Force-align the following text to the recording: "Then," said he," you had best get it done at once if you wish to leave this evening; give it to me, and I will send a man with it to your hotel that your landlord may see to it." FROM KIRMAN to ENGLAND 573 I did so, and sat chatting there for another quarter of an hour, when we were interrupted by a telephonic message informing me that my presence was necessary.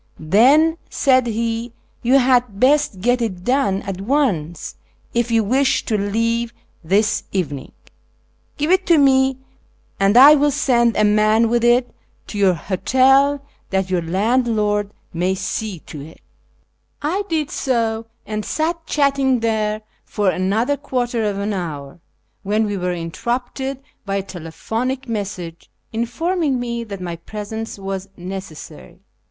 "Then," 0.39 0.79
said 0.89 1.27
he," 1.27 1.73
you 2.01 2.17
had 2.17 2.59
best 2.59 3.01
get 3.01 3.21
it 3.21 3.43
done 3.43 3.83
at 3.83 4.01
once 4.01 4.75
if 5.13 5.29
you 5.29 5.43
wish 5.43 5.85
to 5.85 5.95
leave 5.95 6.55
this 6.83 7.25
evening; 7.31 7.71
give 8.57 8.71
it 8.71 8.87
to 8.87 8.97
me, 8.97 9.37
and 9.99 10.17
I 10.17 10.33
will 10.33 10.49
send 10.49 10.97
a 10.97 11.03
man 11.03 11.49
with 11.49 11.63
it 11.63 11.93
to 12.25 12.39
your 12.39 12.55
hotel 12.55 13.45
that 13.69 13.91
your 13.91 14.01
landlord 14.01 14.89
may 15.13 15.35
see 15.35 15.77
to 15.81 16.01
it." 16.01 16.19
FROM 16.99 17.11
KIRMAN 17.11 17.23
to 17.25 17.35
ENGLAND 17.35 17.51
573 17.51 17.71
I 17.71 17.93
did 18.01 18.03
so, 18.03 18.07
and 18.25 18.43
sat 18.43 18.87
chatting 18.87 19.41
there 19.41 19.83
for 20.03 20.31
another 20.31 20.77
quarter 20.77 21.23
of 21.25 21.37
an 21.37 21.53
hour, 21.53 21.99
when 22.41 22.65
we 22.65 22.75
were 22.75 22.91
interrupted 22.93 23.83
by 24.07 24.15
a 24.15 24.23
telephonic 24.23 25.07
message 25.07 25.69
informing 25.93 26.59
me 26.59 26.83
that 26.85 27.01
my 27.01 27.17
presence 27.17 27.77
was 27.77 28.09
necessary. 28.17 28.97